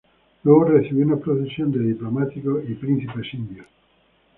[0.45, 3.67] Luego recibió una procesión de diplomáticos y príncipes indios.